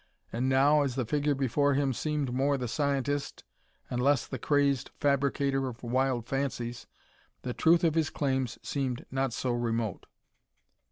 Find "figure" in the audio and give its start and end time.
1.05-1.35